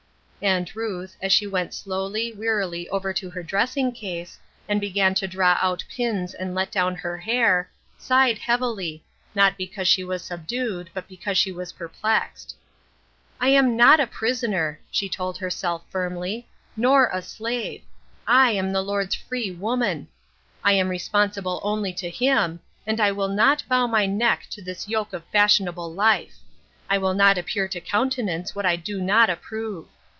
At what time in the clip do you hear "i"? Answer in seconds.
13.39-13.49, 18.25-18.49, 20.63-20.71, 22.99-23.11, 26.89-26.97, 28.65-28.75